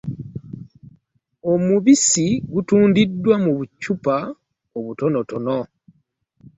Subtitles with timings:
[1.51, 4.15] Omubisi gutundibwa mu bucupa
[4.77, 5.57] obutonotono.